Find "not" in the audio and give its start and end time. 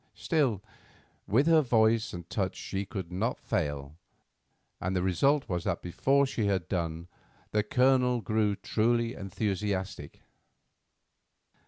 3.11-3.37